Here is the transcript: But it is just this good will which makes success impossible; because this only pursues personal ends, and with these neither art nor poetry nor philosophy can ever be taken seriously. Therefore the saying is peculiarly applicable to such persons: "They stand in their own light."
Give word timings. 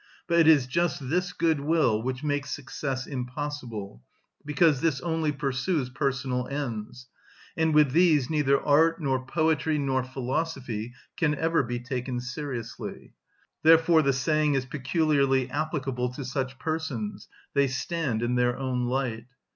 But 0.25 0.39
it 0.39 0.47
is 0.47 0.65
just 0.65 1.11
this 1.11 1.31
good 1.31 1.59
will 1.59 2.01
which 2.01 2.23
makes 2.23 2.49
success 2.49 3.05
impossible; 3.05 4.01
because 4.43 4.81
this 4.81 4.99
only 5.01 5.31
pursues 5.31 5.89
personal 5.91 6.47
ends, 6.47 7.05
and 7.55 7.71
with 7.75 7.91
these 7.91 8.27
neither 8.27 8.59
art 8.59 8.99
nor 8.99 9.23
poetry 9.23 9.77
nor 9.77 10.03
philosophy 10.03 10.95
can 11.17 11.35
ever 11.35 11.61
be 11.61 11.79
taken 11.79 12.19
seriously. 12.19 13.13
Therefore 13.61 14.01
the 14.01 14.11
saying 14.11 14.55
is 14.55 14.65
peculiarly 14.65 15.51
applicable 15.51 16.11
to 16.13 16.25
such 16.25 16.57
persons: 16.57 17.27
"They 17.53 17.67
stand 17.67 18.23
in 18.23 18.33
their 18.33 18.57
own 18.57 18.87
light." 18.87 19.27